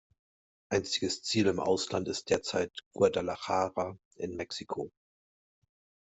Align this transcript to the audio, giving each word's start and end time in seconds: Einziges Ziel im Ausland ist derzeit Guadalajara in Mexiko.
Einziges 0.71 1.21
Ziel 1.21 1.45
im 1.45 1.59
Ausland 1.59 2.07
ist 2.07 2.31
derzeit 2.31 2.71
Guadalajara 2.95 3.99
in 4.15 4.35
Mexiko. 4.35 4.89